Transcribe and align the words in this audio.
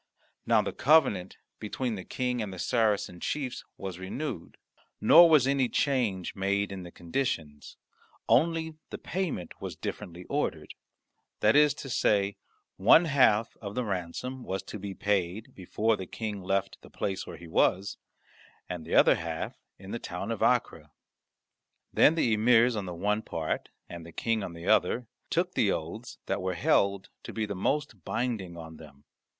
Now 0.47 0.63
the 0.63 0.73
covenant 0.73 1.37
between 1.59 1.93
the 1.93 2.03
King 2.03 2.41
and 2.41 2.51
the 2.51 2.57
Saracen 2.57 3.19
chiefs 3.19 3.63
was 3.77 3.99
renewed, 3.99 4.57
nor 4.99 5.29
was 5.29 5.45
any 5.45 5.69
change 5.69 6.35
made 6.35 6.71
in 6.71 6.81
the 6.81 6.89
conditions; 6.89 7.77
only 8.27 8.77
the 8.89 8.97
payment 8.97 9.61
was 9.61 9.75
differently 9.75 10.23
ordered; 10.23 10.73
that 11.41 11.55
is 11.55 11.75
to 11.75 11.87
say, 11.87 12.35
one 12.77 13.05
half 13.05 13.55
of 13.57 13.75
the 13.75 13.83
ransom 13.85 14.43
was 14.43 14.63
to 14.63 14.79
be 14.79 14.95
paid 14.95 15.53
before 15.53 15.95
the 15.95 16.07
King 16.07 16.41
left 16.41 16.81
the 16.81 16.89
place 16.89 17.27
where 17.27 17.37
he 17.37 17.47
was, 17.47 17.99
and 18.67 18.83
the 18.83 18.95
other 18.95 19.13
half 19.13 19.61
in 19.77 19.91
the 19.91 19.99
town 19.99 20.31
of 20.31 20.41
Acre. 20.41 20.89
Then 21.93 22.15
the 22.15 22.33
emirs 22.33 22.75
on 22.75 22.87
the 22.87 22.95
one 22.95 23.21
part 23.21 23.69
and 23.87 24.03
the 24.03 24.11
King 24.11 24.41
on 24.41 24.53
the 24.53 24.65
other 24.65 25.05
took 25.29 25.53
the 25.53 25.71
oaths 25.71 26.17
that 26.25 26.41
were 26.41 26.55
held 26.55 27.09
to 27.21 27.31
be 27.31 27.45
the 27.45 27.53
most 27.53 28.03
binding 28.03 28.57
on 28.57 28.77
them. 28.77 29.03